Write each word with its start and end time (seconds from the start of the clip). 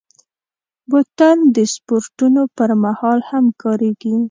بوتل 0.89 1.39
د 1.55 1.57
سپورټونو 1.73 2.41
پر 2.57 2.69
مهال 2.83 3.19
هم 3.29 3.45
کارېږي. 3.61 4.13